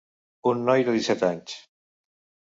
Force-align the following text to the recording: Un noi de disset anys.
Un 0.51 0.63
noi 0.69 0.85
de 0.87 0.95
disset 0.95 1.25
anys. 1.27 1.59